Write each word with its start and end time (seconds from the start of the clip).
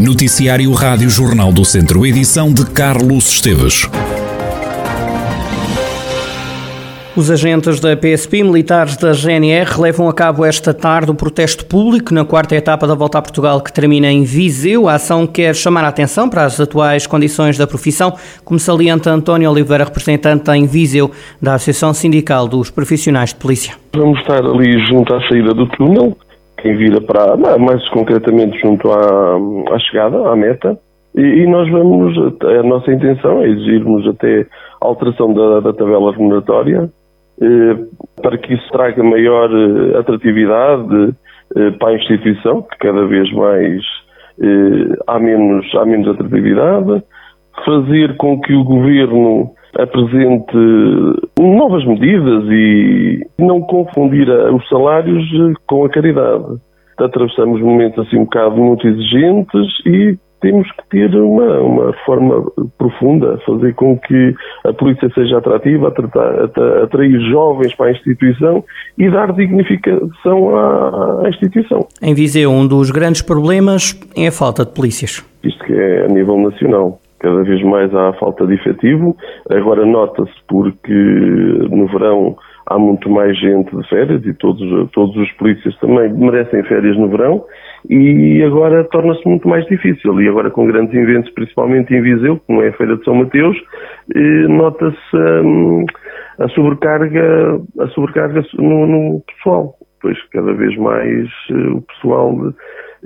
Noticiário 0.00 0.72
Rádio 0.72 1.10
Jornal 1.10 1.52
do 1.52 1.62
Centro, 1.62 2.06
edição 2.06 2.54
de 2.54 2.64
Carlos 2.64 3.28
Esteves. 3.28 3.86
Os 7.14 7.30
agentes 7.30 7.80
da 7.80 7.94
PSP 7.94 8.38
e 8.38 8.42
militares 8.42 8.96
da 8.96 9.12
GNR 9.12 9.78
levam 9.78 10.08
a 10.08 10.14
cabo 10.14 10.42
esta 10.42 10.72
tarde 10.72 11.10
um 11.10 11.14
protesto 11.14 11.66
público 11.66 12.14
na 12.14 12.24
quarta 12.24 12.56
etapa 12.56 12.86
da 12.86 12.94
Volta 12.94 13.18
a 13.18 13.22
Portugal 13.22 13.60
que 13.60 13.70
termina 13.70 14.10
em 14.10 14.24
Viseu. 14.24 14.88
A 14.88 14.94
ação 14.94 15.26
quer 15.26 15.54
chamar 15.54 15.84
a 15.84 15.88
atenção 15.88 16.30
para 16.30 16.46
as 16.46 16.58
atuais 16.58 17.06
condições 17.06 17.58
da 17.58 17.66
profissão, 17.66 18.14
como 18.42 18.58
salienta 18.58 19.10
António 19.10 19.50
Oliveira, 19.50 19.84
representante 19.84 20.50
em 20.52 20.64
Viseu 20.64 21.10
da 21.42 21.56
Associação 21.56 21.92
Sindical 21.92 22.48
dos 22.48 22.70
Profissionais 22.70 23.34
de 23.34 23.36
Polícia. 23.36 23.74
Vamos 23.94 24.18
estar 24.20 24.42
ali 24.46 24.82
junto 24.86 25.14
à 25.14 25.20
saída 25.28 25.52
do 25.52 25.66
túnel, 25.66 26.16
quem 26.60 26.76
vira 26.76 27.00
para, 27.00 27.36
mais 27.58 27.86
concretamente 27.90 28.58
junto 28.60 28.90
à, 28.90 29.36
à 29.74 29.78
chegada, 29.78 30.28
à 30.28 30.36
meta, 30.36 30.78
e, 31.14 31.20
e, 31.20 31.46
nós 31.46 31.68
vamos, 31.70 32.16
a 32.42 32.62
nossa 32.62 32.92
intenção 32.92 33.42
é 33.42 33.48
exigirmos 33.48 34.06
até 34.06 34.46
a 34.80 34.86
alteração 34.86 35.32
da, 35.34 35.60
da 35.60 35.72
tabela 35.72 36.12
remuneratória 36.12 36.88
eh, 37.42 37.76
para 38.22 38.36
que 38.36 38.52
isso 38.52 38.70
traga 38.70 39.02
maior 39.02 39.50
eh, 39.50 39.98
atratividade 39.98 41.14
eh, 41.56 41.70
para 41.72 41.88
a 41.88 41.94
instituição, 41.94 42.62
que 42.62 42.76
cada 42.78 43.06
vez 43.06 43.32
mais 43.32 43.82
há 45.06 45.18
menos, 45.18 45.66
há 45.74 45.84
menos 45.84 46.08
atratividade, 46.08 47.02
fazer 47.62 48.16
com 48.16 48.40
que 48.40 48.54
o 48.54 48.64
governo 48.64 49.50
apresente 49.78 50.56
novas 51.38 51.84
medidas 51.84 52.44
e 52.50 53.26
não 53.38 53.60
confundir 53.60 54.28
os 54.28 54.68
salários 54.68 55.24
com 55.66 55.84
a 55.84 55.88
caridade. 55.88 56.44
Atravessamos 56.98 57.60
momentos 57.60 58.06
assim 58.06 58.18
um 58.18 58.24
bocado 58.24 58.56
muito 58.56 58.86
exigentes 58.86 59.66
e 59.86 60.18
temos 60.40 60.70
que 60.72 60.88
ter 60.90 61.14
uma, 61.14 61.60
uma 61.60 61.90
reforma 61.90 62.50
profunda, 62.78 63.38
fazer 63.46 63.74
com 63.74 63.98
que 63.98 64.34
a 64.64 64.72
polícia 64.72 65.10
seja 65.14 65.38
atrativa, 65.38 65.92
atrair 66.82 67.20
jovens 67.30 67.74
para 67.74 67.86
a 67.86 67.92
instituição 67.92 68.64
e 68.98 69.10
dar 69.10 69.32
dignificação 69.32 70.56
à, 70.56 71.22
à 71.24 71.28
instituição. 71.28 71.86
Em 72.02 72.14
Viseu, 72.14 72.50
um 72.50 72.66
dos 72.66 72.90
grandes 72.90 73.22
problemas 73.22 73.98
é 74.16 74.28
a 74.28 74.32
falta 74.32 74.64
de 74.64 74.72
polícias. 74.72 75.24
Isto 75.44 75.64
que 75.64 75.72
é 75.72 76.04
a 76.04 76.08
nível 76.08 76.38
nacional. 76.38 76.99
Cada 77.20 77.42
vez 77.42 77.62
mais 77.62 77.94
há 77.94 78.12
falta 78.14 78.46
de 78.46 78.54
efetivo. 78.54 79.16
Agora 79.50 79.84
nota-se 79.84 80.32
porque 80.48 80.92
no 81.70 81.86
verão 81.86 82.36
há 82.66 82.78
muito 82.78 83.10
mais 83.10 83.38
gente 83.38 83.74
de 83.76 83.88
férias 83.88 84.24
e 84.24 84.32
todos, 84.34 84.90
todos 84.92 85.16
os 85.16 85.30
polícias 85.32 85.76
também 85.80 86.12
merecem 86.12 86.62
férias 86.64 86.96
no 86.96 87.08
verão 87.08 87.44
e 87.88 88.42
agora 88.44 88.84
torna-se 88.84 89.26
muito 89.28 89.48
mais 89.48 89.66
difícil. 89.66 90.20
E 90.20 90.28
agora 90.28 90.50
com 90.50 90.66
grandes 90.66 90.94
eventos, 90.94 91.30
principalmente 91.32 91.94
em 91.94 92.00
Viseu, 92.00 92.40
não 92.48 92.62
é 92.62 92.68
a 92.68 92.72
Feira 92.72 92.96
de 92.96 93.04
São 93.04 93.14
Mateus, 93.14 93.56
eh, 94.14 94.48
nota-se 94.48 95.16
hum, 95.16 95.84
a 96.38 96.48
sobrecarga, 96.48 97.60
a 97.80 97.86
sobrecarga 97.88 98.42
no, 98.54 98.86
no, 98.86 99.22
pessoal. 99.22 99.74
Pois 100.00 100.16
cada 100.30 100.52
vez 100.54 100.76
mais 100.76 101.28
eh, 101.50 101.54
o 101.54 101.82
pessoal 101.82 102.34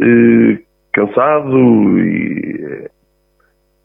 eh, 0.00 0.58
cansado 0.92 1.98
e 1.98 2.88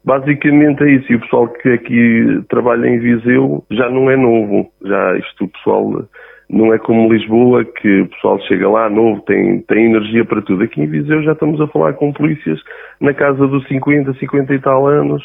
Basicamente 0.10 0.84
é 0.84 0.90
isso. 0.94 1.12
E 1.12 1.16
o 1.18 1.20
pessoal 1.20 1.48
que 1.48 1.70
aqui 1.70 2.44
trabalha 2.50 2.88
em 2.88 2.98
Viseu 2.98 3.64
já 3.70 3.88
não 3.92 4.10
é 4.10 4.18
novo. 4.18 4.68
Já 4.84 5.16
isto 5.20 5.46
o 5.46 5.48
pessoal 5.48 6.04
não 6.50 6.74
é 6.74 6.80
como 6.80 7.14
Lisboa, 7.14 7.64
que 7.64 8.02
o 8.02 8.08
pessoal 8.08 8.40
chega 8.48 8.68
lá 8.68 8.90
novo, 8.90 9.22
tem, 9.22 9.62
tem 9.62 9.86
energia 9.86 10.26
para 10.26 10.42
tudo. 10.42 10.64
Aqui 10.64 10.82
em 10.82 10.88
Viseu 10.88 11.22
já 11.22 11.34
estamos 11.34 11.62
a 11.62 11.68
falar 11.68 11.94
com 11.94 12.12
polícias 12.12 12.60
na 13.00 13.14
casa 13.14 13.46
dos 13.46 13.68
50, 13.68 14.12
50 14.16 14.52
e 14.52 14.60
tal 14.60 14.88
anos. 14.88 15.24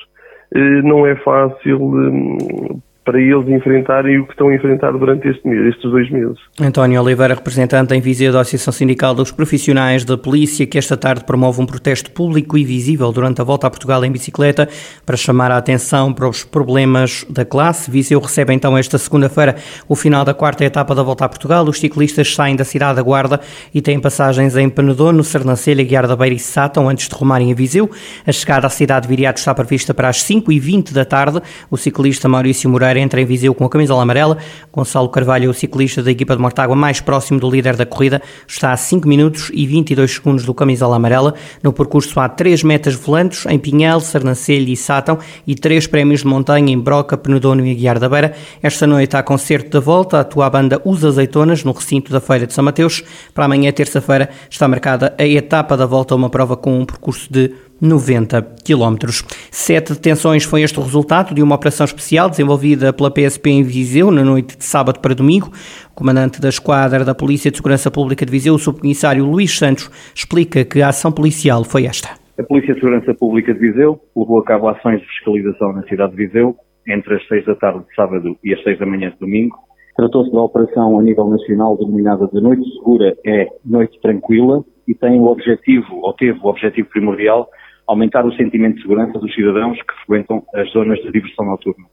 Eh, 0.54 0.82
não 0.82 1.06
é 1.06 1.16
fácil 1.16 1.82
hum, 1.82 2.78
para 3.04 3.20
eles 3.20 3.46
enfrentarem 3.48 4.18
o 4.18 4.24
que 4.24 4.32
estão 4.32 4.48
a 4.48 4.54
enfrentar 4.54 4.92
durante 4.92 5.28
este 5.28 5.46
mês, 5.46 5.66
estes 5.66 5.90
dois 5.90 6.10
meses. 6.10 6.38
António 6.58 7.02
Oliveira, 7.02 7.34
representante 7.34 7.94
em 7.94 8.00
Viseu 8.00 8.32
da 8.32 8.40
Associação 8.40 8.72
Sindical 8.72 9.14
dos 9.14 9.30
Profissionais 9.30 10.04
da 10.04 10.16
Polícia, 10.16 10.66
que 10.66 10.78
esta 10.78 10.96
tarde 10.96 11.24
promove 11.24 11.60
um 11.60 11.66
protesto 11.66 12.10
público 12.10 12.56
e 12.56 12.64
visível 12.64 13.12
durante 13.12 13.42
a 13.42 13.44
volta 13.44 13.66
a 13.66 13.70
Portugal 13.70 14.02
em 14.04 14.10
bicicleta 14.10 14.68
para 15.04 15.16
chamar 15.16 15.50
a 15.50 15.58
atenção 15.58 16.14
para 16.14 16.26
os 16.26 16.44
problemas 16.44 17.26
da 17.28 17.44
classe. 17.44 17.90
Viseu 17.90 18.18
recebe 18.18 18.54
então 18.54 18.76
esta 18.76 18.96
segunda-feira 18.96 19.56
o 19.86 19.94
final 19.94 20.24
da 20.24 20.32
quarta 20.32 20.64
etapa 20.64 20.94
da 20.94 21.02
volta 21.02 21.26
a 21.26 21.28
Portugal. 21.28 21.64
Os 21.64 21.78
ciclistas 21.78 22.34
saem 22.34 22.56
da 22.56 22.64
cidade 22.64 22.96
da 22.96 23.02
Guarda 23.02 23.38
e 23.74 23.82
têm 23.82 24.00
passagens 24.00 24.56
em 24.56 24.70
Penedono, 24.70 25.22
Sernancelha, 25.22 25.84
Guiar 25.84 26.08
da 26.08 26.16
Beira 26.16 26.34
e 26.34 26.38
Sátão 26.38 26.88
antes 26.88 27.08
de 27.08 27.14
rumarem 27.14 27.52
a 27.52 27.54
Viseu. 27.54 27.90
A 28.26 28.32
chegada 28.32 28.66
à 28.66 28.70
cidade 28.70 29.02
de 29.02 29.08
Viriato 29.08 29.38
está 29.38 29.54
prevista 29.54 29.92
para 29.92 30.08
as 30.08 30.24
5h20 30.24 30.92
da 30.92 31.04
tarde. 31.04 31.42
O 31.70 31.76
ciclista 31.76 32.28
Maurício 32.28 32.70
Moreira 32.70 32.93
entra 32.96 33.20
em 33.20 33.24
Viseu 33.24 33.54
com 33.54 33.64
a 33.64 33.68
camisola 33.68 34.02
amarela. 34.02 34.38
Gonçalo 34.72 35.08
Carvalho, 35.08 35.50
o 35.50 35.54
ciclista 35.54 36.02
da 36.02 36.10
equipa 36.10 36.34
de 36.34 36.42
Mortágua 36.42 36.76
mais 36.76 37.00
próximo 37.00 37.40
do 37.40 37.50
líder 37.50 37.76
da 37.76 37.86
corrida, 37.86 38.22
está 38.46 38.72
a 38.72 38.76
5 38.76 39.06
minutos 39.08 39.50
e 39.52 39.66
22 39.66 40.10
segundos 40.10 40.44
do 40.44 40.54
camisola 40.54 40.96
amarela. 40.96 41.34
No 41.62 41.72
percurso 41.72 42.18
há 42.20 42.28
três 42.28 42.62
metas 42.62 42.94
volantes 42.94 43.46
em 43.46 43.58
Pinhel, 43.58 44.00
Sarnancelho 44.00 44.68
e 44.68 44.76
Sátão 44.76 45.18
e 45.46 45.54
três 45.54 45.86
prémios 45.86 46.20
de 46.20 46.26
montanha 46.26 46.72
em 46.72 46.78
Broca, 46.78 47.16
Penedono 47.16 47.66
e 47.66 47.70
Aguiar 47.70 47.98
da 47.98 48.08
Beira. 48.08 48.34
Esta 48.62 48.86
noite 48.86 49.16
há 49.16 49.22
concerto 49.22 49.70
da 49.70 49.80
volta, 49.80 50.20
atua 50.20 50.46
a 50.46 50.50
banda 50.50 50.80
Os 50.84 51.04
Azeitonas 51.04 51.64
no 51.64 51.72
recinto 51.72 52.12
da 52.12 52.20
Feira 52.20 52.46
de 52.46 52.52
São 52.52 52.64
Mateus. 52.64 53.02
Para 53.32 53.44
amanhã, 53.44 53.72
terça-feira, 53.72 54.30
está 54.48 54.68
marcada 54.68 55.14
a 55.18 55.26
etapa 55.26 55.76
da 55.76 55.86
volta, 55.86 56.14
uma 56.14 56.30
prova 56.30 56.56
com 56.56 56.78
um 56.78 56.84
percurso 56.84 57.32
de 57.32 57.52
90 57.84 58.42
quilómetros. 58.64 59.22
Sete 59.50 59.92
detenções 59.92 60.44
foi 60.44 60.62
este 60.62 60.80
o 60.80 60.82
resultado 60.82 61.34
de 61.34 61.42
uma 61.42 61.54
operação 61.54 61.84
especial 61.84 62.30
desenvolvida 62.30 62.92
pela 62.92 63.10
PSP 63.10 63.50
em 63.50 63.62
Viseu 63.62 64.10
na 64.10 64.24
noite 64.24 64.56
de 64.56 64.64
sábado 64.64 65.00
para 65.00 65.14
domingo. 65.14 65.50
O 65.92 65.94
comandante 65.94 66.40
da 66.40 66.48
esquadra 66.48 67.04
da 67.04 67.14
Polícia 67.14 67.50
de 67.50 67.56
Segurança 67.56 67.90
Pública 67.90 68.24
de 68.24 68.32
Viseu, 68.32 68.54
o 68.54 68.58
subcomissário 68.58 69.24
Luís 69.24 69.56
Santos, 69.56 69.90
explica 70.14 70.64
que 70.64 70.80
a 70.80 70.88
ação 70.88 71.12
policial 71.12 71.62
foi 71.62 71.84
esta. 71.84 72.08
A 72.38 72.42
Polícia 72.42 72.74
de 72.74 72.80
Segurança 72.80 73.14
Pública 73.14 73.52
de 73.52 73.60
Viseu 73.60 74.00
levou 74.16 74.38
a 74.38 74.44
cabo 74.44 74.68
ações 74.68 75.00
de 75.00 75.06
fiscalização 75.06 75.72
na 75.72 75.82
cidade 75.84 76.16
de 76.16 76.26
Viseu 76.26 76.56
entre 76.88 77.14
as 77.14 77.26
6 77.28 77.46
da 77.46 77.54
tarde 77.54 77.80
de 77.80 77.94
sábado 77.94 78.36
e 78.42 78.52
as 78.52 78.62
6 78.62 78.78
da 78.78 78.86
manhã 78.86 79.10
de 79.10 79.18
domingo. 79.18 79.56
Tratou-se 79.96 80.32
da 80.32 80.42
operação 80.42 80.98
a 80.98 81.02
nível 81.02 81.28
nacional 81.28 81.76
denominada 81.76 82.26
de 82.26 82.40
Noite 82.40 82.68
Segura 82.72 83.16
é 83.24 83.46
Noite 83.64 83.98
Tranquila 84.00 84.64
e 84.88 84.94
tem 84.94 85.20
o 85.20 85.26
objetivo, 85.26 86.00
ou 86.02 86.12
teve 86.12 86.38
o 86.42 86.48
objetivo 86.48 86.88
primordial, 86.88 87.48
aumentar 87.86 88.24
o 88.24 88.32
sentimento 88.34 88.76
de 88.76 88.82
segurança 88.82 89.18
dos 89.18 89.34
cidadãos 89.34 89.78
que 89.78 89.94
frequentam 90.06 90.42
as 90.54 90.70
zonas 90.72 90.98
de 91.00 91.12
diversão 91.12 91.46
noturna. 91.46 91.84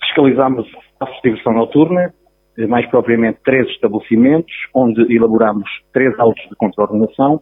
Fiscalizámos 0.00 0.66
espaços 0.66 1.16
de 1.16 1.30
diversão 1.30 1.52
noturna, 1.52 2.12
eh, 2.58 2.66
mais 2.66 2.86
propriamente 2.90 3.38
três 3.44 3.66
estabelecimentos, 3.68 4.52
onde 4.74 5.00
elaborámos 5.14 5.68
três 5.92 6.18
autos 6.18 6.42
de 6.48 6.56
contraordenação 6.56 7.40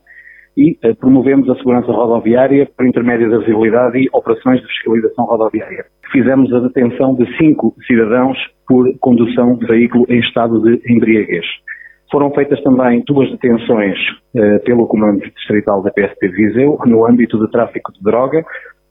e 0.56 0.78
eh, 0.82 0.94
promovemos 0.94 1.48
a 1.48 1.56
segurança 1.56 1.90
rodoviária 1.90 2.68
por 2.76 2.86
intermédio 2.86 3.30
da 3.30 3.38
visibilidade 3.38 3.98
e 3.98 4.08
operações 4.12 4.60
de 4.60 4.66
fiscalização 4.66 5.24
rodoviária. 5.24 5.84
Fizemos 6.12 6.52
a 6.52 6.60
detenção 6.60 7.14
de 7.14 7.26
cinco 7.36 7.74
cidadãos 7.86 8.36
por 8.66 8.86
condução 9.00 9.56
de 9.56 9.66
veículo 9.66 10.06
em 10.08 10.20
estado 10.20 10.60
de 10.60 10.80
embriaguez. 10.92 11.46
Foram 12.10 12.32
feitas 12.32 12.60
também 12.62 13.04
duas 13.06 13.30
detenções 13.30 13.96
eh, 14.34 14.58
pelo 14.60 14.88
Comando 14.88 15.20
Distrital 15.20 15.80
da 15.80 15.92
PSP 15.92 16.28
Viseu, 16.28 16.76
no 16.84 17.06
âmbito 17.06 17.38
de 17.38 17.48
tráfico 17.52 17.92
de 17.92 18.02
droga. 18.02 18.44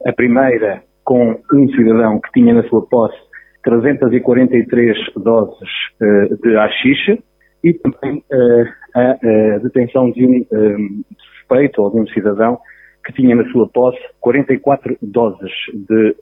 A 0.05 0.13
primeira 0.13 0.81
com 1.03 1.37
um 1.53 1.67
cidadão 1.69 2.19
que 2.21 2.31
tinha 2.31 2.53
na 2.53 2.63
sua 2.69 2.85
posse 2.87 3.17
343 3.63 4.97
doses 5.17 5.69
eh, 6.01 6.29
de 6.41 6.55
haxixa 6.55 7.17
e 7.61 7.73
também 7.73 8.23
eh, 8.31 8.63
a, 8.95 9.01
a, 9.11 9.57
detenção 9.59 10.11
de 10.11 10.25
um 10.25 11.03
suspeito 11.17 11.81
ou 11.81 11.91
de 11.91 11.99
um 11.99 12.07
cidadão 12.07 12.57
que 13.05 13.11
tinha 13.11 13.35
na 13.35 13.43
sua 13.51 13.67
posse 13.67 13.99
44 14.21 14.95
doses 15.01 15.51
de 15.73 16.15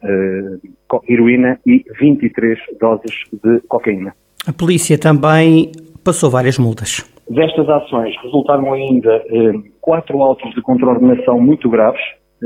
heroína 1.07 1.59
e 1.65 1.83
23 1.99 2.57
doses 2.79 3.13
de 3.43 3.59
cocaína. 3.67 4.13
A 4.47 4.53
polícia 4.53 4.97
também 4.97 5.71
passou 6.07 6.31
várias 6.31 6.57
multas. 6.57 7.03
Destas 7.29 7.67
ações 7.67 8.15
resultaram 8.23 8.71
ainda 8.71 9.11
eh, 9.11 9.51
quatro 9.81 10.21
autos 10.21 10.55
de 10.55 10.61
contraordenação 10.61 11.37
muito 11.37 11.69
graves. 11.69 12.01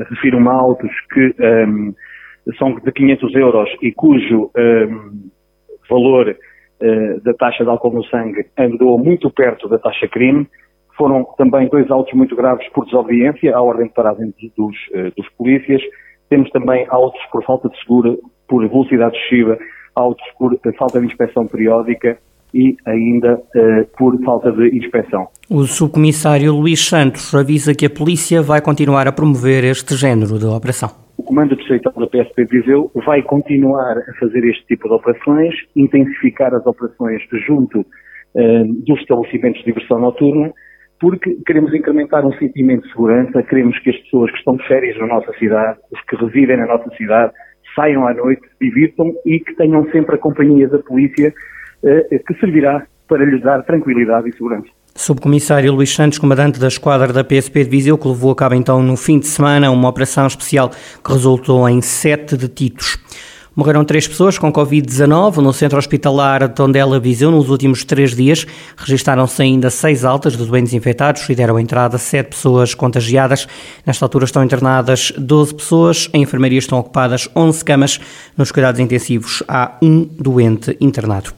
Refiro-me 0.10 0.48
a 0.48 0.54
autos 0.54 0.90
que 1.14 1.36
eh, 1.38 1.66
são 2.58 2.74
de 2.74 2.92
500 2.92 3.36
euros 3.36 3.70
e 3.84 3.92
cujo 3.92 4.50
eh, 4.58 4.88
valor 5.88 6.30
uh, 6.30 7.22
da 7.22 7.34
taxa 7.34 7.64
de 7.64 7.70
álcool 7.70 7.92
no 7.92 8.04
sangue 8.06 8.46
andou 8.58 8.98
muito 8.98 9.30
perto 9.30 9.68
da 9.70 9.78
taxa 9.78 10.08
crime. 10.08 10.48
Foram 10.98 11.24
também 11.38 11.68
dois 11.68 11.92
autos 11.92 12.14
muito 12.14 12.36
graves 12.36 12.68
por 12.70 12.86
desobediência 12.86 13.56
à 13.56 13.62
ordem 13.62 13.88
de 13.88 13.94
paragem 13.94 14.34
dos, 14.58 14.76
uh, 14.96 15.14
dos 15.16 15.30
polícias. 15.38 15.82
Temos 16.30 16.50
também 16.50 16.88
autos 16.90 17.22
por 17.32 17.44
falta 17.44 17.70
de 17.70 17.78
segura, 17.80 18.18
por 18.48 18.68
velocidade 18.68 19.16
excessiva, 19.18 19.60
autos 19.94 20.26
por 20.40 20.58
falta 20.80 21.00
de 21.00 21.06
inspeção 21.06 21.46
periódica 21.46 22.18
e 22.54 22.76
ainda 22.86 23.36
uh, 23.36 23.86
por 23.98 24.20
falta 24.24 24.52
de 24.52 24.76
inspeção. 24.78 25.28
O 25.50 25.66
subcomissário 25.66 26.54
Luís 26.54 26.86
Santos 26.86 27.34
avisa 27.34 27.74
que 27.74 27.86
a 27.86 27.90
polícia 27.90 28.42
vai 28.42 28.62
continuar 28.62 29.08
a 29.08 29.12
promover 29.12 29.64
este 29.64 29.96
género 29.96 30.38
de 30.38 30.46
operação. 30.46 30.90
O 31.18 31.24
Comando 31.24 31.56
Distrital 31.56 31.94
da 31.94 32.08
PSP 32.08 32.46
Viseu 32.46 32.92
vai 33.06 33.22
continuar 33.22 33.98
a 33.98 34.14
fazer 34.20 34.44
este 34.46 34.66
tipo 34.68 34.88
de 34.88 34.96
operações, 34.96 35.54
intensificar 35.76 36.54
as 36.54 36.66
operações 36.66 37.22
junto 37.46 37.80
uh, 37.80 37.86
dos 38.86 39.00
estabelecimentos 39.00 39.60
de 39.60 39.66
diversão 39.66 40.00
noturna, 40.00 40.52
porque 41.00 41.36
queremos 41.46 41.74
incrementar 41.74 42.26
um 42.26 42.34
sentimento 42.34 42.84
de 42.84 42.92
segurança, 42.92 43.42
queremos 43.44 43.78
que 43.80 43.90
as 43.90 43.98
pessoas 43.98 44.32
que 44.32 44.38
estão 44.38 44.56
de 44.56 44.68
férias 44.68 44.98
na 45.00 45.08
nossa 45.08 45.34
cidade, 45.34 45.80
os 45.92 46.00
que 46.02 46.16
residem 46.16 46.58
na 46.58 46.68
nossa 46.68 46.90
cidade, 46.96 47.34
saiam 47.76 48.08
à 48.08 48.14
noite, 48.14 48.42
divirtam 48.60 49.12
e 49.26 49.40
que 49.40 49.56
tenham 49.56 49.90
sempre 49.92 50.16
a 50.16 50.18
companhia 50.18 50.68
da 50.68 50.80
polícia 50.80 51.28
eh, 51.28 51.34
que 51.82 52.34
servirá 52.40 52.86
para 53.08 53.26
lhes 53.26 53.42
dar 53.42 53.64
tranquilidade 53.64 54.30
e 54.30 54.34
segurança. 54.34 54.68
Subcomissário 54.96 55.74
Luís 55.74 55.94
Santos, 55.94 56.20
comandante 56.20 56.60
da 56.60 56.68
esquadra 56.68 57.12
da 57.12 57.24
PSP 57.24 57.64
de 57.64 57.70
Viseu, 57.70 57.98
que 57.98 58.08
levou 58.08 58.32
a 58.32 58.36
cabo 58.36 58.56
então 58.56 58.84
no 58.84 58.98
fim 58.98 59.20
de 59.20 59.28
semana 59.28 59.72
uma 59.72 59.90
operação 59.90 60.28
especial 60.28 60.70
que 60.70 61.12
resultou 61.12 61.68
em 61.68 61.82
sete 61.82 62.36
detidos. 62.36 62.98
Morreram 63.54 63.84
três 63.84 64.08
pessoas 64.08 64.38
com 64.38 64.52
Covid-19 64.52 65.38
no 65.38 65.52
centro 65.52 65.78
hospitalar 65.78 66.48
de 66.48 66.56
Tondela 66.56 66.98
Viseu 67.02 67.30
nos 67.30 67.50
últimos 67.50 67.84
três 67.84 68.16
dias. 68.16 68.48
Registaram-se 68.78 69.42
ainda 69.42 69.70
seis 69.70 70.06
altas 70.06 70.38
de 70.38 70.46
doentes 70.46 70.74
infectados 70.74 71.28
e 71.30 71.36
deram 71.36 71.60
entrada 71.60 71.98
sete 71.98 72.30
pessoas 72.30 72.74
contagiadas. 72.74 73.48
Nesta 73.86 74.06
altura 74.06 74.24
estão 74.24 74.42
internadas 74.42 75.12
12 75.18 75.56
pessoas. 75.56 76.10
Em 76.14 76.24
enfermaria 76.24 76.60
estão 76.60 76.80
ocupadas 76.80 77.28
11 77.36 77.66
camas. 77.66 78.00
Nos 78.38 78.54
cuidados 78.54 78.80
intensivos 78.80 79.44
há 79.50 79.78
um 79.82 80.06
doente 80.06 80.78
internado. 80.80 81.34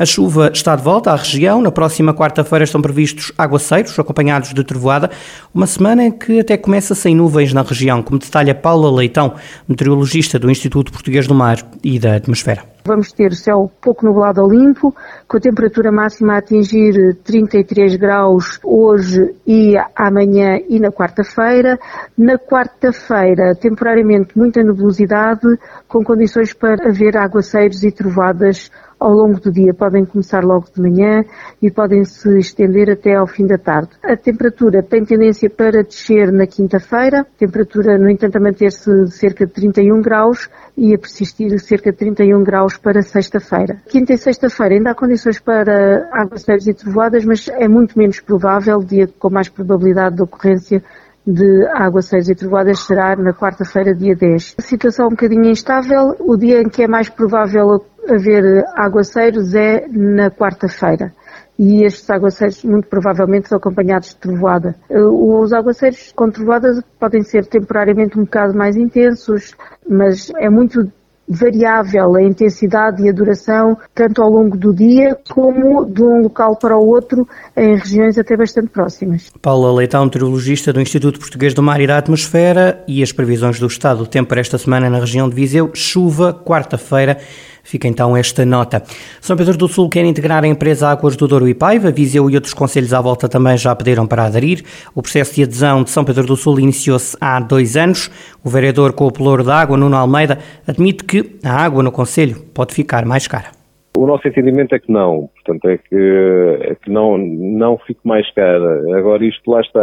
A 0.00 0.06
chuva 0.06 0.50
está 0.50 0.74
de 0.74 0.82
volta 0.82 1.10
à 1.10 1.14
região. 1.14 1.60
Na 1.60 1.70
próxima 1.70 2.14
quarta-feira 2.14 2.64
estão 2.64 2.80
previstos 2.80 3.30
aguaceiros, 3.36 3.98
acompanhados 3.98 4.54
de 4.54 4.64
trovoada. 4.64 5.10
Uma 5.52 5.66
semana 5.66 6.02
em 6.04 6.10
que 6.10 6.40
até 6.40 6.56
começa 6.56 6.94
sem 6.94 7.14
nuvens 7.14 7.52
na 7.52 7.60
região, 7.60 8.02
como 8.02 8.18
detalha 8.18 8.54
Paula 8.54 8.90
Leitão, 8.90 9.34
meteorologista 9.68 10.38
do 10.38 10.50
Instituto 10.50 10.90
Português 10.90 11.26
do 11.26 11.34
Mar 11.34 11.58
e 11.84 11.98
da 11.98 12.16
Atmosfera. 12.16 12.64
Vamos 12.82 13.12
ter 13.12 13.34
céu 13.34 13.70
pouco 13.78 14.06
nublado 14.06 14.40
ou 14.40 14.50
limpo, 14.50 14.94
com 15.28 15.36
a 15.36 15.40
temperatura 15.40 15.92
máxima 15.92 16.32
a 16.32 16.38
atingir 16.38 17.18
33 17.22 17.96
graus 17.96 18.58
hoje 18.64 19.34
e 19.46 19.74
amanhã 19.94 20.58
e 20.66 20.80
na 20.80 20.90
quarta-feira. 20.90 21.78
Na 22.16 22.38
quarta-feira, 22.38 23.54
temporariamente 23.54 24.30
muita 24.34 24.62
nebulosidade, 24.62 25.58
com 25.86 26.02
condições 26.02 26.54
para 26.54 26.88
haver 26.88 27.18
aguaceiros 27.18 27.84
e 27.84 27.92
trovadas 27.92 28.70
ao 29.00 29.12
longo 29.12 29.40
do 29.40 29.50
dia. 29.50 29.72
Podem 29.72 30.04
começar 30.04 30.44
logo 30.44 30.66
de 30.72 30.80
manhã 30.80 31.24
e 31.60 31.70
podem 31.70 32.04
se 32.04 32.38
estender 32.38 32.90
até 32.90 33.16
ao 33.16 33.26
fim 33.26 33.46
da 33.46 33.56
tarde. 33.56 33.88
A 34.04 34.14
temperatura 34.14 34.82
tem 34.82 35.04
tendência 35.04 35.48
para 35.48 35.82
descer 35.82 36.30
na 36.30 36.46
quinta-feira, 36.46 37.26
temperatura, 37.38 37.98
no 37.98 38.10
entanto, 38.10 38.36
a 38.36 38.40
manter-se 38.40 39.06
cerca 39.08 39.46
de 39.46 39.52
31 39.52 40.02
graus 40.02 40.50
e 40.76 40.94
a 40.94 40.98
persistir 40.98 41.58
cerca 41.58 41.90
de 41.90 41.98
31 41.98 42.44
graus 42.44 42.76
para 42.76 43.00
sexta-feira. 43.00 43.80
Quinta 43.88 44.12
e 44.12 44.18
sexta-feira 44.18 44.74
ainda 44.74 44.90
há 44.90 44.94
condições 44.94 45.40
para 45.40 46.08
aguaceiros 46.12 46.66
e 46.66 46.74
trovoadas, 46.74 47.24
mas 47.24 47.48
é 47.48 47.66
muito 47.66 47.98
menos 47.98 48.20
provável, 48.20 48.78
dia 48.78 49.08
com 49.18 49.30
mais 49.30 49.48
probabilidade 49.48 50.16
de 50.16 50.22
ocorrência 50.22 50.82
de 51.26 51.66
aguaceiros 51.74 52.28
e 52.28 52.34
trovoadas 52.34 52.80
será 52.80 53.14
na 53.14 53.32
quarta-feira, 53.32 53.94
dia 53.94 54.16
10. 54.16 54.56
A 54.58 54.62
situação 54.62 55.06
um 55.06 55.10
bocadinho 55.10 55.50
instável, 55.50 56.16
o 56.18 56.36
dia 56.36 56.60
em 56.60 56.68
que 56.68 56.82
é 56.82 56.88
mais 56.88 57.08
provável 57.08 57.84
haver 58.08 58.64
aguaceiros 58.76 59.54
é 59.54 59.86
na 59.88 60.30
quarta-feira. 60.30 61.12
E 61.58 61.84
estes 61.84 62.08
aguaceiros, 62.08 62.64
muito 62.64 62.88
provavelmente, 62.88 63.48
são 63.48 63.58
acompanhados 63.58 64.10
de 64.10 64.16
trovoada. 64.16 64.74
Os 64.88 65.52
aguaceiros 65.52 66.10
com 66.16 66.30
trovoada 66.30 66.82
podem 66.98 67.22
ser 67.22 67.44
temporariamente 67.44 68.18
um 68.18 68.24
bocado 68.24 68.56
mais 68.56 68.76
intensos, 68.76 69.54
mas 69.86 70.32
é 70.38 70.48
muito 70.48 70.90
variável 71.28 72.16
a 72.16 72.22
intensidade 72.22 73.04
e 73.04 73.08
a 73.08 73.12
duração, 73.12 73.76
tanto 73.94 74.20
ao 74.20 74.28
longo 74.28 74.56
do 74.56 74.74
dia 74.74 75.16
como 75.28 75.84
de 75.84 76.02
um 76.02 76.22
local 76.22 76.56
para 76.56 76.76
o 76.76 76.84
outro, 76.84 77.28
em 77.56 77.76
regiões 77.76 78.18
até 78.18 78.36
bastante 78.36 78.68
próximas. 78.70 79.30
Paula 79.40 79.72
Leitão, 79.72 80.06
meteorologista 80.06 80.72
do 80.72 80.80
Instituto 80.80 81.20
Português 81.20 81.54
do 81.54 81.62
Mar 81.62 81.80
e 81.80 81.86
da 81.86 81.98
Atmosfera, 81.98 82.82
e 82.88 83.00
as 83.00 83.12
previsões 83.12 83.60
do 83.60 83.66
estado 83.66 83.98
do 83.98 84.06
tempo 84.06 84.30
para 84.30 84.40
esta 84.40 84.58
semana 84.58 84.90
na 84.90 84.98
região 84.98 85.28
de 85.28 85.34
Viseu, 85.36 85.70
chuva, 85.72 86.34
quarta-feira. 86.34 87.18
Fica 87.62 87.88
então 87.88 88.16
esta 88.16 88.44
nota. 88.44 88.82
São 89.20 89.36
Pedro 89.36 89.56
do 89.56 89.68
Sul 89.68 89.88
quer 89.88 90.04
integrar 90.04 90.44
a 90.44 90.46
empresa 90.46 90.88
Águas 90.88 91.16
do 91.16 91.28
Douro 91.28 91.48
e 91.48 91.54
Paiva. 91.54 91.90
Viseu 91.90 92.28
e 92.30 92.34
outros 92.34 92.54
conselhos 92.54 92.92
à 92.92 93.00
volta 93.00 93.28
também 93.28 93.56
já 93.56 93.74
pediram 93.74 94.06
para 94.06 94.24
aderir. 94.24 94.62
O 94.94 95.02
processo 95.02 95.34
de 95.34 95.44
adesão 95.44 95.82
de 95.82 95.90
São 95.90 96.04
Pedro 96.04 96.26
do 96.26 96.36
Sul 96.36 96.58
iniciou-se 96.60 97.16
há 97.20 97.38
dois 97.40 97.76
anos. 97.76 98.10
O 98.44 98.48
vereador 98.48 98.92
com 98.92 99.06
o 99.06 99.12
pelouro 99.12 99.44
da 99.44 99.56
água, 99.60 99.76
Nuno 99.76 99.96
Almeida, 99.96 100.38
admite 100.66 101.04
que 101.04 101.38
a 101.44 101.52
água 101.52 101.82
no 101.82 101.92
Conselho 101.92 102.36
pode 102.54 102.74
ficar 102.74 103.04
mais 103.04 103.26
cara. 103.26 103.60
O 103.96 104.06
nosso 104.06 104.26
entendimento 104.26 104.74
é 104.74 104.78
que 104.78 104.90
não, 104.90 105.28
portanto 105.34 105.68
é 105.68 105.76
que, 105.76 106.58
é 106.60 106.74
que 106.76 106.90
não, 106.90 107.18
não 107.18 107.76
fique 107.78 108.00
mais 108.04 108.32
cara. 108.32 108.96
Agora 108.96 109.24
isto 109.24 109.50
lá 109.50 109.60
está, 109.60 109.80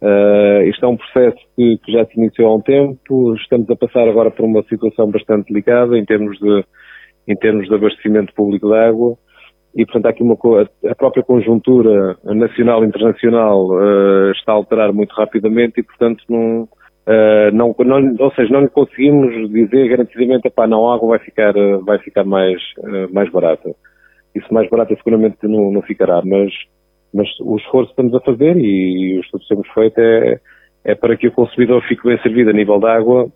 Uh, 0.00 0.62
isto 0.68 0.84
é 0.84 0.88
um 0.88 0.96
processo 0.96 1.38
que, 1.56 1.76
que, 1.78 1.92
já 1.92 2.04
se 2.06 2.16
iniciou 2.16 2.52
há 2.52 2.54
um 2.54 2.60
tempo, 2.60 3.34
estamos 3.34 3.68
a 3.68 3.74
passar 3.74 4.08
agora 4.08 4.30
por 4.30 4.44
uma 4.44 4.62
situação 4.62 5.10
bastante 5.10 5.48
delicada 5.48 5.98
em 5.98 6.04
termos 6.04 6.38
de, 6.38 6.64
em 7.26 7.34
termos 7.34 7.66
de 7.68 7.74
abastecimento 7.74 8.32
público 8.32 8.68
de 8.68 8.76
água 8.76 9.16
e, 9.74 9.84
portanto, 9.84 10.06
aqui 10.06 10.22
uma, 10.22 10.36
a 10.88 10.94
própria 10.94 11.24
conjuntura 11.24 12.16
nacional 12.24 12.84
e 12.84 12.86
internacional 12.86 13.70
uh, 13.70 14.30
está 14.30 14.52
a 14.52 14.54
alterar 14.54 14.92
muito 14.92 15.12
rapidamente 15.14 15.80
e, 15.80 15.82
portanto, 15.82 16.22
não, 16.28 16.62
uh, 16.62 17.50
não, 17.52 17.74
não, 17.76 18.14
ou 18.20 18.32
seja, 18.34 18.52
não 18.52 18.68
conseguimos 18.68 19.50
dizer 19.50 19.88
garantidamente, 19.88 20.48
pá, 20.50 20.68
não, 20.68 20.88
a 20.88 20.94
água 20.94 21.08
vai 21.08 21.18
ficar, 21.18 21.54
vai 21.84 21.98
ficar 21.98 22.24
mais, 22.24 22.62
mais 23.12 23.28
barata. 23.32 23.74
Isso 24.32 24.52
mais 24.54 24.70
barata 24.70 24.94
seguramente 24.94 25.38
não, 25.42 25.72
não 25.72 25.82
ficará, 25.82 26.22
mas 26.24 26.52
mas 27.12 27.28
o 27.40 27.56
esforço 27.56 27.94
que 27.94 28.00
estamos 28.00 28.14
a 28.14 28.20
fazer 28.20 28.56
e 28.56 29.18
o 29.18 29.20
estudo 29.20 29.42
que 29.42 29.48
temos 29.48 29.68
feito 29.68 29.98
é, 29.98 30.40
é 30.84 30.94
para 30.94 31.16
que 31.16 31.28
o 31.28 31.32
consumidor 31.32 31.82
fique 31.88 32.06
bem 32.06 32.20
servido 32.22 32.50
a 32.50 32.52
nível 32.52 32.78
da 32.78 32.94
água 32.94 33.28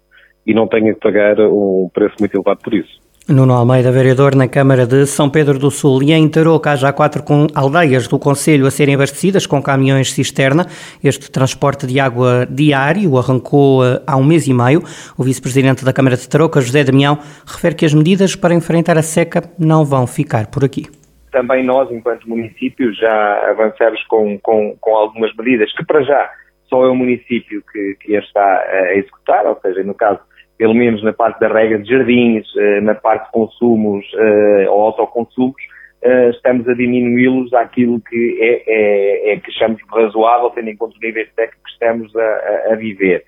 e 0.46 0.54
não 0.54 0.66
tenha 0.66 0.92
que 0.92 1.00
pagar 1.00 1.40
um 1.40 1.88
preço 1.92 2.16
muito 2.18 2.34
elevado 2.34 2.60
por 2.62 2.74
isso. 2.74 3.00
Nuno 3.28 3.54
Almeida, 3.54 3.92
vereador 3.92 4.34
na 4.34 4.48
Câmara 4.48 4.84
de 4.84 5.06
São 5.06 5.30
Pedro 5.30 5.56
do 5.56 5.70
Sul. 5.70 6.02
E 6.02 6.12
em 6.12 6.28
Tarouca 6.28 6.72
há 6.72 6.76
já 6.76 6.92
quatro 6.92 7.22
aldeias 7.54 8.08
do 8.08 8.18
Conselho 8.18 8.66
a 8.66 8.70
serem 8.70 8.96
abastecidas 8.96 9.46
com 9.46 9.62
caminhões 9.62 10.12
cisterna. 10.12 10.66
Este 11.02 11.30
transporte 11.30 11.86
de 11.86 12.00
água 12.00 12.46
diário 12.50 13.16
arrancou 13.16 13.86
eh, 13.86 14.02
há 14.08 14.16
um 14.16 14.24
mês 14.24 14.48
e 14.48 14.52
meio. 14.52 14.82
O 15.16 15.22
vice-presidente 15.22 15.84
da 15.84 15.92
Câmara 15.92 16.16
de 16.16 16.28
Tarouca, 16.28 16.60
José 16.60 16.82
Damião, 16.82 17.16
refere 17.46 17.76
que 17.76 17.86
as 17.86 17.94
medidas 17.94 18.34
para 18.34 18.54
enfrentar 18.54 18.98
a 18.98 19.02
seca 19.02 19.44
não 19.56 19.84
vão 19.84 20.04
ficar 20.04 20.48
por 20.48 20.64
aqui 20.64 20.86
também 21.32 21.64
nós, 21.64 21.90
enquanto 21.90 22.28
município, 22.28 22.94
já 22.94 23.50
avançamos 23.50 24.02
com, 24.04 24.38
com, 24.38 24.76
com 24.80 24.94
algumas 24.94 25.34
medidas 25.34 25.72
que, 25.74 25.84
para 25.84 26.02
já, 26.02 26.30
só 26.68 26.84
é 26.84 26.88
o 26.88 26.94
município 26.94 27.62
que, 27.72 27.96
que 28.00 28.16
as 28.16 28.24
está 28.24 28.64
a 28.68 28.94
executar, 28.94 29.46
ou 29.46 29.58
seja, 29.60 29.82
no 29.82 29.94
caso, 29.94 30.20
pelo 30.56 30.74
menos 30.74 31.02
na 31.02 31.12
parte 31.12 31.40
da 31.40 31.48
regra 31.48 31.78
de 31.78 31.88
jardins, 31.88 32.46
eh, 32.56 32.80
na 32.80 32.94
parte 32.94 33.26
de 33.26 33.32
consumos 33.32 34.04
eh, 34.14 34.66
ou 34.68 34.80
autoconsumos, 34.82 35.60
eh, 36.02 36.30
estamos 36.30 36.68
a 36.68 36.74
diminuí-los 36.74 37.52
àquilo 37.52 38.00
que 38.00 38.38
é, 38.40 38.62
é, 38.66 39.32
é 39.32 39.36
que 39.40 39.50
achamos 39.50 39.80
razoável, 39.90 40.50
tendo 40.50 40.70
em 40.70 40.76
conta 40.76 40.94
os 40.94 41.00
níveis 41.00 41.28
técnicos 41.34 41.62
que 41.64 41.72
estamos 41.72 42.16
a, 42.16 42.72
a 42.72 42.74
viver. 42.76 43.24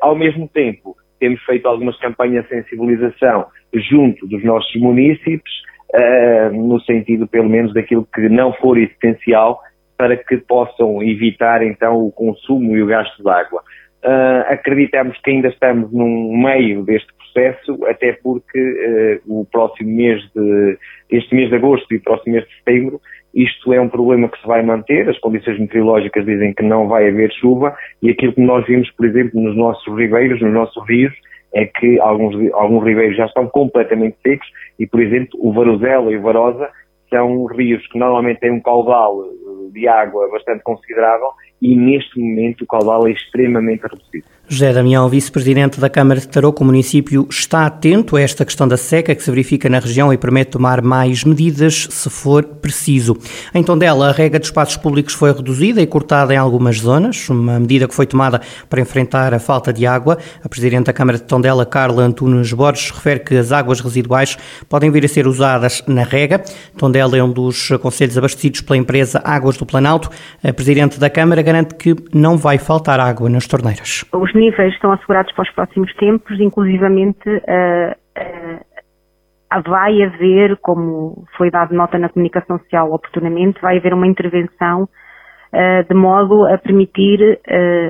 Ao 0.00 0.14
mesmo 0.14 0.48
tempo, 0.48 0.96
temos 1.18 1.42
feito 1.44 1.66
algumas 1.66 1.98
campanhas 1.98 2.44
de 2.44 2.50
sensibilização 2.50 3.46
junto 3.74 4.26
dos 4.26 4.42
nossos 4.42 4.74
municípios, 4.76 5.62
uh, 5.94 6.52
no 6.52 6.80
sentido 6.80 7.26
pelo 7.26 7.48
menos 7.48 7.72
daquilo 7.74 8.06
que 8.14 8.28
não 8.28 8.52
for 8.54 8.78
essencial 8.78 9.60
para 9.96 10.16
que 10.16 10.38
possam 10.38 11.02
evitar 11.02 11.62
então 11.62 12.06
o 12.06 12.10
consumo 12.10 12.76
e 12.76 12.82
o 12.82 12.86
gasto 12.86 13.22
de 13.22 13.28
água. 13.28 13.62
Uh, 14.02 14.48
acreditamos 14.48 15.18
que 15.20 15.30
ainda 15.30 15.48
estamos 15.48 15.92
num 15.92 16.34
meio 16.38 16.82
deste 16.84 17.12
processo, 17.12 17.84
até 17.84 18.14
porque 18.22 19.20
uh, 19.28 19.40
o 19.40 19.44
próximo 19.44 19.90
mês 19.90 20.22
de, 20.34 20.78
este 21.10 21.34
mês 21.34 21.50
de 21.50 21.56
agosto 21.56 21.92
e 21.92 21.98
o 21.98 22.02
próximo 22.02 22.32
mês 22.32 22.48
de 22.48 22.54
setembro, 22.56 22.98
isto 23.34 23.72
é 23.74 23.80
um 23.80 23.90
problema 23.90 24.28
que 24.28 24.40
se 24.40 24.46
vai 24.46 24.62
manter, 24.62 25.06
as 25.08 25.18
condições 25.18 25.58
meteorológicas 25.58 26.24
dizem 26.24 26.54
que 26.54 26.62
não 26.62 26.88
vai 26.88 27.08
haver 27.08 27.30
chuva, 27.32 27.76
e 28.02 28.10
aquilo 28.10 28.32
que 28.32 28.40
nós 28.40 28.66
vimos, 28.66 28.90
por 28.92 29.04
exemplo, 29.04 29.38
nos 29.38 29.54
nossos 29.54 29.94
ribeiros, 29.94 30.40
nos 30.40 30.52
nossos 30.52 30.88
rios, 30.88 31.12
é 31.52 31.66
que 31.66 31.98
alguns, 32.00 32.34
alguns 32.52 32.84
ribeiros 32.84 33.16
já 33.16 33.26
estão 33.26 33.48
completamente 33.48 34.16
secos 34.22 34.46
e, 34.78 34.86
por 34.86 35.00
exemplo, 35.00 35.38
o 35.40 35.52
Varuzela 35.52 36.12
e 36.12 36.16
o 36.16 36.22
Varosa 36.22 36.70
são 37.08 37.46
rios 37.46 37.84
que 37.88 37.98
normalmente 37.98 38.40
têm 38.40 38.52
um 38.52 38.60
caudal 38.60 39.24
de 39.72 39.88
água 39.88 40.28
bastante 40.30 40.62
considerável 40.62 41.28
e 41.60 41.76
neste 41.76 42.18
momento 42.18 42.62
o 42.62 42.66
caudal 42.66 43.06
é 43.06 43.12
extremamente 43.12 43.82
reduzido. 43.82 44.24
José 44.52 44.72
Damião, 44.72 45.08
vice-presidente 45.08 45.78
da 45.78 45.88
Câmara 45.88 46.18
de 46.18 46.26
Tarouca, 46.26 46.64
o 46.64 46.66
município 46.66 47.24
está 47.30 47.66
atento 47.66 48.16
a 48.16 48.20
esta 48.20 48.44
questão 48.44 48.66
da 48.66 48.76
seca 48.76 49.14
que 49.14 49.22
se 49.22 49.30
verifica 49.30 49.68
na 49.68 49.78
região 49.78 50.12
e 50.12 50.18
permite 50.18 50.50
tomar 50.50 50.82
mais 50.82 51.22
medidas 51.22 51.86
se 51.88 52.10
for 52.10 52.42
preciso. 52.44 53.16
Em 53.54 53.62
Tondela, 53.62 54.08
a 54.08 54.12
rega 54.12 54.40
de 54.40 54.46
espaços 54.46 54.76
públicos 54.76 55.14
foi 55.14 55.32
reduzida 55.32 55.80
e 55.80 55.86
cortada 55.86 56.34
em 56.34 56.36
algumas 56.36 56.78
zonas, 56.78 57.28
uma 57.28 57.60
medida 57.60 57.86
que 57.86 57.94
foi 57.94 58.06
tomada 58.06 58.40
para 58.68 58.80
enfrentar 58.80 59.32
a 59.32 59.38
falta 59.38 59.72
de 59.72 59.86
água. 59.86 60.18
A 60.42 60.48
presidente 60.48 60.86
da 60.86 60.92
Câmara 60.92 61.18
de 61.18 61.24
Tondela, 61.24 61.64
Carla 61.64 62.02
Antunes 62.02 62.52
Borges, 62.52 62.90
refere 62.90 63.20
que 63.20 63.36
as 63.36 63.52
águas 63.52 63.78
residuais 63.78 64.36
podem 64.68 64.90
vir 64.90 65.04
a 65.04 65.08
ser 65.08 65.28
usadas 65.28 65.80
na 65.86 66.02
rega. 66.02 66.42
Tondela 66.76 67.16
é 67.16 67.22
um 67.22 67.30
dos 67.30 67.68
conselhos 67.80 68.18
abastecidos 68.18 68.62
pela 68.62 68.76
empresa 68.76 69.22
Águas 69.24 69.56
do 69.56 69.64
Planalto. 69.64 70.10
A 70.42 70.52
presidente 70.52 70.98
da 70.98 71.08
Câmara 71.08 71.40
garante 71.50 71.74
que 71.74 71.94
não 72.14 72.36
vai 72.36 72.58
faltar 72.58 73.00
água 73.00 73.28
nas 73.28 73.46
torneiras. 73.46 74.04
Os 74.12 74.34
níveis 74.34 74.72
estão 74.74 74.92
assegurados 74.92 75.32
para 75.32 75.42
os 75.42 75.50
próximos 75.50 75.92
tempos, 75.96 76.38
inclusivamente 76.38 77.28
uh, 77.28 77.92
uh, 78.18 79.62
vai 79.66 80.02
haver, 80.02 80.56
como 80.58 81.24
foi 81.36 81.50
dado 81.50 81.74
nota 81.74 81.98
na 81.98 82.08
comunicação 82.08 82.58
social 82.58 82.92
oportunamente, 82.92 83.60
vai 83.60 83.78
haver 83.78 83.92
uma 83.92 84.06
intervenção 84.06 84.84
uh, 84.84 85.88
de 85.88 85.94
modo 85.94 86.46
a 86.46 86.56
permitir 86.58 87.40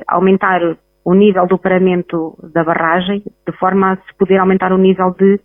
aumentar 0.07 0.61
o 1.05 1.15
nível 1.15 1.47
do 1.47 1.59
paramento 1.59 2.37
da 2.55 2.65
barragem, 2.65 3.23
de 3.47 3.53
forma 3.59 3.93
a 3.93 3.97
se 3.97 4.15
poder 4.19 4.39
aumentar 4.39 4.73
o 4.73 4.79
nível 4.79 5.15
de, 5.19 5.41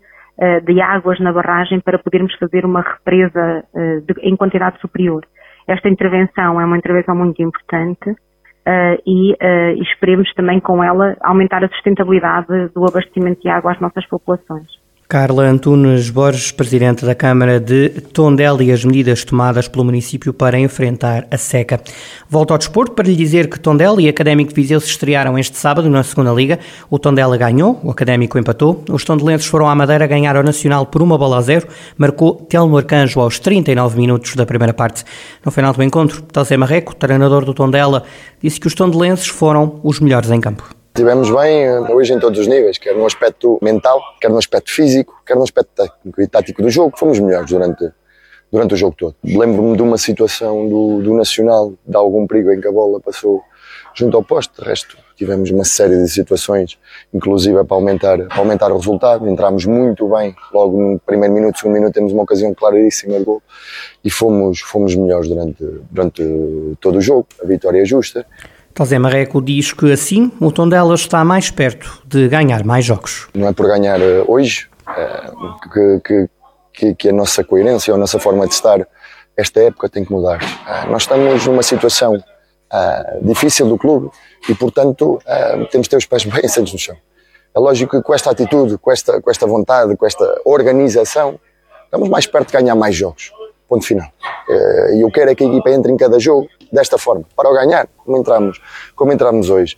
de 0.66 0.82
águas 0.82 1.20
na 1.20 1.32
barragem 1.32 1.80
para 1.80 1.98
podermos 1.98 2.36
fazer 2.36 2.66
uma 2.66 2.82
represa 2.82 3.64
em 4.22 4.36
quantidade 4.36 4.80
superior. 4.82 5.26
Esta 5.68 5.90
intervenção 5.90 6.60
é 6.60 6.66
uma 6.66 6.78
intervenção 6.78 7.16
muito 7.16 7.42
importante 7.42 8.16
Uh, 8.68 8.98
e, 9.06 9.34
uh, 9.34 9.84
esperemos 9.84 10.34
também 10.34 10.60
com 10.60 10.84
ela 10.84 11.16
aumentar 11.22 11.64
a 11.64 11.70
sustentabilidade 11.70 12.70
do 12.74 12.84
abastecimento 12.84 13.40
de 13.40 13.48
água 13.48 13.74
às 13.74 13.80
nossas 13.80 14.04
populações. 14.08 14.66
Carla 15.08 15.44
Antunes 15.44 16.10
Borges, 16.10 16.52
Presidente 16.52 17.06
da 17.06 17.14
Câmara 17.14 17.60
de 17.60 17.90
Tondela 17.90 18.64
e 18.64 18.72
as 18.72 18.84
medidas 18.84 19.24
tomadas 19.24 19.68
pelo 19.68 19.86
município 19.86 20.34
para 20.34 20.58
enfrentar 20.58 21.28
a 21.30 21.38
seca. 21.38 21.80
Volto 22.28 22.52
ao 22.52 22.58
desporto 22.58 22.94
para 22.94 23.08
lhe 23.08 23.16
dizer 23.16 23.48
que 23.48 23.60
Tondela 23.60 24.02
e 24.02 24.10
Académico 24.10 24.50
de 24.50 24.56
Viseu 24.56 24.80
se 24.80 24.88
estrearam 24.88 25.38
este 25.38 25.58
sábado 25.58 25.88
na 25.92 26.02
segunda 26.02 26.34
Liga. 26.34 26.58
O 26.90 26.98
Tondela 26.98 27.38
ganhou, 27.38 27.80
o 27.84 27.92
Académico 27.92 28.40
empatou. 28.40 28.84
Os 28.90 29.04
tondelenses 29.04 29.46
foram 29.46 29.70
à 29.70 29.76
Madeira 29.76 30.08
ganhar 30.08 30.36
ao 30.36 30.44
Nacional 30.44 30.88
por 30.88 31.04
uma 31.04 31.20
bola 31.20 31.38
a 31.38 31.42
zero. 31.42 31.68
Marcou 31.96 32.34
Telmo 32.34 32.76
Arcanjo 32.76 33.20
aos 33.20 33.38
39 33.38 33.98
minutos 33.98 34.36
da 34.36 34.46
primeira 34.46 34.74
parte. 34.74 35.04
No 35.46 35.52
final 35.52 35.72
do 35.72 35.84
encontro, 35.84 36.24
Tazé 36.24 36.58
Marreco, 36.58 36.96
treinador 36.96 37.46
do 37.46 37.54
Tondela, 37.54 38.04
disse 38.42 38.60
que 38.60 38.66
os 38.66 38.74
tondelenses 38.74 39.28
foram 39.28 39.80
os 39.84 40.00
melhores 40.00 40.32
em 40.32 40.42
campo. 40.42 40.85
Estivemos 40.96 41.30
bem 41.30 41.70
hoje 41.94 42.14
em 42.14 42.20
todos 42.20 42.40
os 42.40 42.48
níveis, 42.48 42.78
quer 42.78 42.96
no 42.96 43.06
aspecto 43.06 43.60
mental, 43.62 44.02
quer 44.22 44.30
no 44.30 44.38
aspecto 44.38 44.72
físico, 44.72 45.22
quer 45.26 45.36
no 45.36 45.44
aspecto 45.44 45.72
técnico 45.76 46.22
e 46.22 46.26
tático 46.26 46.62
do 46.62 46.70
jogo. 46.70 46.98
Fomos 46.98 47.20
melhores 47.20 47.50
durante, 47.50 47.92
durante 48.50 48.76
o 48.76 48.78
jogo 48.78 48.96
todo. 48.98 49.16
Lembro-me 49.22 49.76
de 49.76 49.82
uma 49.82 49.98
situação 49.98 50.70
do, 50.70 51.02
do 51.02 51.14
Nacional, 51.14 51.74
de 51.86 51.98
algum 51.98 52.26
perigo 52.26 52.50
em 52.54 52.62
que 52.62 52.68
a 52.70 52.72
bola 52.72 53.02
passou 53.02 53.44
junto 53.94 54.16
ao 54.16 54.24
poste. 54.24 54.54
De 54.58 54.66
resto, 54.66 54.98
tivemos 55.18 55.52
uma 55.52 55.66
série 55.66 55.98
de 55.98 56.08
situações, 56.08 56.80
inclusive 57.14 57.62
para 57.66 57.76
aumentar, 57.76 58.18
para 58.30 58.38
aumentar 58.38 58.72
o 58.72 58.78
resultado. 58.78 59.28
Entramos 59.28 59.66
muito 59.66 60.08
bem, 60.08 60.34
logo 60.54 60.82
no 60.82 61.00
primeiro 61.00 61.34
minuto, 61.34 61.60
segundo 61.60 61.74
minuto, 61.74 61.94
temos 61.94 62.14
uma 62.14 62.24
ocasião 62.24 62.54
claríssima 62.54 63.20
de 63.20 63.26
gol 63.26 63.44
e 64.02 64.10
fomos, 64.10 64.62
fomos 64.62 64.96
melhores 64.96 65.28
durante, 65.28 65.62
durante 65.92 66.24
todo 66.80 67.00
o 67.00 67.02
jogo. 67.02 67.28
A 67.44 67.46
vitória 67.46 67.82
é 67.82 67.86
justa. 67.86 68.26
José 68.78 69.00
Marreco 69.00 69.42
diz 69.42 69.72
que 69.72 69.90
assim 69.90 70.30
o 70.38 70.52
Tondela 70.52 70.96
está 70.96 71.24
mais 71.24 71.50
perto 71.50 72.02
de 72.06 72.28
ganhar 72.28 72.66
mais 72.66 72.84
jogos. 72.84 73.30
Não 73.34 73.48
é 73.48 73.54
por 73.54 73.68
ganhar 73.68 74.02
eh, 74.02 74.22
hoje 74.28 74.68
eh, 74.98 76.02
que, 76.04 76.30
que, 76.74 76.96
que 76.96 77.10
a 77.10 77.14
nossa 77.14 77.42
coerência 77.42 77.94
ou 77.94 77.96
a 77.96 78.00
nossa 78.00 78.20
forma 78.20 78.46
de 78.46 78.54
estar 78.54 78.86
esta 79.38 79.62
época 79.62 79.88
tem 79.88 80.04
que 80.04 80.12
mudar. 80.12 80.42
Eh, 80.44 80.90
nós 80.90 81.04
estamos 81.04 81.46
numa 81.46 81.64
situação 81.64 82.22
difícil 83.22 83.70
do 83.70 83.78
clube 83.78 84.10
e, 84.50 84.56
portanto, 84.56 85.22
temos 85.72 85.86
de 85.86 85.92
ter 85.92 85.96
os 85.96 86.06
pés 86.06 86.26
bem 86.26 86.44
assentos 86.44 86.74
no 86.74 86.80
chão. 86.80 86.98
É 87.56 87.60
lógico 87.60 87.96
que 87.96 88.04
com 88.04 88.14
esta 88.14 88.32
atitude, 88.32 88.78
com 88.78 88.92
esta, 88.92 89.22
com 89.22 89.32
esta 89.32 89.48
vontade, 89.48 89.96
com 89.96 90.06
esta 90.06 90.42
organização, 90.44 91.40
estamos 91.86 92.10
mais 92.10 92.28
perto 92.28 92.48
de 92.48 92.54
ganhar 92.54 92.76
mais 92.76 92.94
jogos. 92.94 93.32
Ponto 93.68 93.86
final. 93.86 94.08
E 94.94 95.04
eu 95.04 95.10
quero 95.12 95.32
é 95.32 95.36
que 95.36 95.44
a 95.44 95.48
equipa 95.48 95.70
entre 95.72 95.92
em 95.92 95.98
cada 95.98 96.20
jogo 96.20 96.48
desta 96.72 96.98
forma, 96.98 97.24
para 97.36 97.50
o 97.50 97.54
ganhar, 97.54 97.88
como 97.98 98.18
entramos, 98.18 98.62
como 98.96 99.12
entramos 99.12 99.50
hoje. 99.50 99.78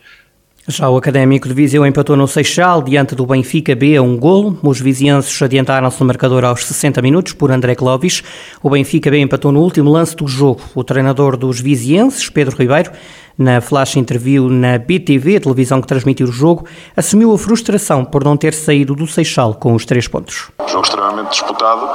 Já 0.69 0.89
o 0.89 0.97
Académico 0.97 1.47
de 1.47 1.53
Viseu 1.53 1.85
empatou 1.85 2.17
no 2.17 2.27
Seixal 2.27 2.81
diante 2.81 3.15
do 3.15 3.25
Benfica 3.25 3.73
B 3.73 3.95
a 3.95 4.01
um 4.01 4.17
golo. 4.17 4.59
Os 4.61 4.81
vizienses 4.81 5.41
adiantaram-se 5.41 5.97
no 5.97 6.05
marcador 6.05 6.43
aos 6.43 6.65
60 6.65 7.01
minutos 7.01 7.31
por 7.31 7.49
André 7.51 7.73
Clovis. 7.73 8.21
O 8.61 8.69
Benfica 8.69 9.09
B 9.09 9.17
empatou 9.19 9.53
no 9.53 9.61
último 9.61 9.89
lance 9.89 10.13
do 10.13 10.27
jogo. 10.27 10.59
O 10.75 10.83
treinador 10.83 11.37
dos 11.37 11.61
vizienses, 11.61 12.29
Pedro 12.29 12.57
Ribeiro, 12.57 12.91
na 13.37 13.61
flash 13.61 13.95
interview 13.95 14.49
na 14.49 14.77
BTV, 14.77 15.37
a 15.37 15.39
televisão 15.39 15.79
que 15.79 15.87
transmitiu 15.87 16.27
o 16.27 16.31
jogo, 16.31 16.65
assumiu 16.97 17.31
a 17.31 17.37
frustração 17.37 18.03
por 18.03 18.23
não 18.25 18.35
ter 18.35 18.53
saído 18.53 18.93
do 18.93 19.07
Seixal 19.07 19.53
com 19.53 19.73
os 19.73 19.85
três 19.85 20.05
pontos. 20.05 20.49
Jogo 20.67 20.83
extremamente 20.83 21.29
disputado, 21.29 21.85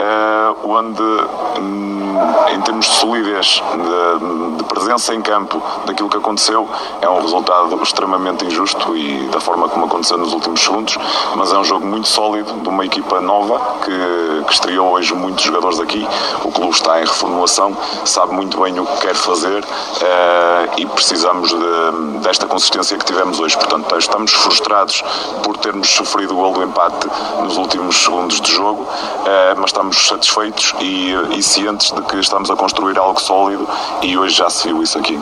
eh, 0.00 0.11
onde, 0.64 1.26
hum, 1.56 2.01
em 2.52 2.60
termos 2.60 2.86
de 2.86 2.94
solidez, 2.94 3.62
de, 3.72 4.56
de 4.56 4.64
presença 4.64 5.14
em 5.14 5.22
campo 5.22 5.62
daquilo 5.86 6.08
que 6.08 6.16
aconteceu, 6.16 6.68
é 7.00 7.08
um 7.08 7.20
resultado 7.20 7.82
extremamente 7.82 8.44
injusto 8.44 8.96
e 8.96 9.28
da 9.28 9.40
forma 9.40 9.68
como 9.68 9.86
aconteceu 9.86 10.18
nos 10.18 10.32
últimos 10.32 10.60
segundos, 10.60 10.98
mas 11.34 11.52
é 11.52 11.58
um 11.58 11.64
jogo 11.64 11.86
muito 11.86 12.08
sólido 12.08 12.52
de 12.60 12.68
uma 12.68 12.84
equipa 12.84 13.20
nova 13.20 13.60
que, 13.84 14.44
que 14.44 14.52
estreou 14.52 14.92
hoje 14.92 15.14
muitos 15.14 15.44
jogadores 15.44 15.80
aqui. 15.80 16.06
O 16.44 16.50
clube 16.50 16.72
está 16.72 17.00
em 17.00 17.04
reformulação, 17.04 17.76
sabe 18.04 18.34
muito 18.34 18.60
bem 18.60 18.78
o 18.78 18.86
que 18.86 19.00
quer 19.00 19.14
fazer 19.14 19.64
eh, 20.00 20.68
e 20.78 20.86
precisamos 20.86 21.50
de, 21.50 22.18
desta 22.22 22.46
consistência 22.46 22.96
que 22.96 23.04
tivemos 23.04 23.40
hoje. 23.40 23.56
Portanto, 23.56 23.96
estamos 23.96 24.32
frustrados 24.32 25.02
por 25.42 25.56
termos 25.58 25.88
sofrido 25.88 26.34
o 26.34 26.36
gol 26.36 26.52
do 26.52 26.62
empate 26.62 27.06
nos 27.42 27.56
últimos 27.56 27.96
segundos 27.96 28.40
de 28.40 28.52
jogo, 28.52 28.86
eh, 29.26 29.54
mas 29.56 29.66
estamos 29.66 30.06
satisfeitos 30.06 30.74
e, 30.80 31.12
e 31.36 31.42
cientes 31.42 31.90
de 31.92 32.02
que 32.02 32.11
estamos 32.20 32.50
a 32.50 32.56
construir 32.56 32.98
algo 32.98 33.20
sólido 33.20 33.66
e 34.02 34.16
hoje 34.16 34.36
já 34.36 34.50
se 34.50 34.68
viu 34.68 34.82
isso 34.82 34.98
aqui. 34.98 35.18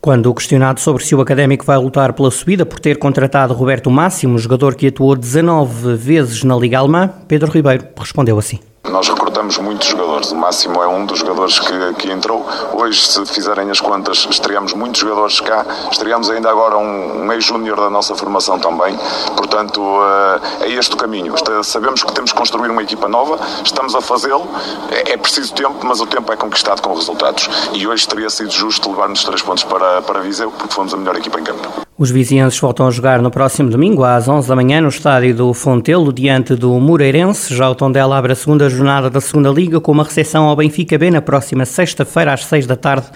Quando 0.00 0.34
questionado 0.34 0.80
sobre 0.80 1.04
se 1.04 1.14
o 1.14 1.20
Académico 1.20 1.64
vai 1.64 1.78
lutar 1.78 2.12
pela 2.12 2.30
subida 2.30 2.66
por 2.66 2.80
ter 2.80 2.98
contratado 2.98 3.54
Roberto 3.54 3.90
Máximo, 3.90 4.38
jogador 4.38 4.74
que 4.74 4.88
atuou 4.88 5.16
19 5.16 5.94
vezes 5.96 6.44
na 6.44 6.56
Liga 6.56 6.78
Alemã, 6.78 7.10
Pedro 7.28 7.50
Ribeiro 7.50 7.86
respondeu 7.96 8.38
assim. 8.38 8.60
Nós 8.90 9.08
recrutamos 9.08 9.56
muitos 9.56 9.88
jogadores, 9.88 10.30
o 10.30 10.36
Máximo 10.36 10.82
é 10.82 10.86
um 10.86 11.06
dos 11.06 11.18
jogadores 11.18 11.58
que, 11.58 11.94
que 11.94 12.12
entrou. 12.12 12.46
Hoje, 12.74 13.00
se 13.00 13.24
fizerem 13.26 13.70
as 13.70 13.80
contas, 13.80 14.26
estreamos 14.30 14.74
muitos 14.74 15.00
jogadores 15.00 15.40
cá, 15.40 15.64
estreamos 15.90 16.28
ainda 16.28 16.50
agora 16.50 16.76
um, 16.76 17.24
um 17.24 17.32
ex-júnior 17.32 17.80
da 17.80 17.88
nossa 17.88 18.14
formação 18.14 18.58
também. 18.58 18.94
Portanto, 19.36 19.80
uh, 19.80 20.38
é 20.60 20.68
este 20.68 20.94
o 20.94 20.96
caminho. 20.98 21.34
Sabemos 21.64 22.02
que 22.02 22.12
temos 22.12 22.30
que 22.30 22.38
construir 22.38 22.70
uma 22.70 22.82
equipa 22.82 23.08
nova, 23.08 23.38
estamos 23.64 23.94
a 23.94 24.02
fazê-lo. 24.02 24.46
É, 24.90 25.12
é, 25.12 25.16
preciso 25.16 25.54
tempo, 25.54 25.78
mas 25.82 26.00
o 26.00 26.06
tempo 26.06 26.30
é 26.30 26.36
conquistado 26.36 26.82
com 26.82 26.94
resultados. 26.94 27.48
E 27.72 27.86
hoje 27.86 28.06
teria 28.06 28.28
sido 28.28 28.50
justo 28.50 28.90
levar-nos 28.90 29.24
três 29.24 29.40
pontos 29.40 29.64
para, 29.64 30.02
para 30.02 30.20
Viseu, 30.20 30.50
porque 30.50 30.72
fomos 30.72 30.92
a 30.92 30.96
melhor 30.98 31.16
equipa 31.16 31.40
em 31.40 31.44
campo. 31.44 31.84
Os 31.96 32.10
vizienses 32.10 32.58
voltam 32.58 32.88
a 32.88 32.90
jogar 32.90 33.22
no 33.22 33.30
próximo 33.30 33.70
domingo, 33.70 34.02
às 34.02 34.26
11 34.26 34.48
da 34.48 34.56
manhã, 34.56 34.80
no 34.80 34.88
estádio 34.88 35.32
do 35.32 35.54
Fontelo, 35.54 36.12
diante 36.12 36.56
do 36.56 36.72
Moreirense. 36.80 37.54
Já 37.54 37.70
o 37.70 37.74
Tondela 37.76 38.18
abre 38.18 38.32
a 38.32 38.34
segunda 38.34 38.68
jornada 38.68 39.08
da 39.08 39.20
segunda 39.20 39.48
Liga, 39.48 39.80
com 39.80 39.92
uma 39.92 40.02
recepção 40.02 40.46
ao 40.48 40.56
Benfica 40.56 40.98
B 40.98 41.08
na 41.12 41.22
próxima 41.22 41.64
sexta-feira, 41.64 42.32
às 42.32 42.46
6 42.46 42.66
da 42.66 42.74
tarde. 42.74 43.06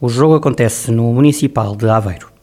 O 0.00 0.08
jogo 0.08 0.36
acontece 0.36 0.92
no 0.92 1.12
Municipal 1.12 1.74
de 1.74 1.88
Aveiro. 1.88 2.37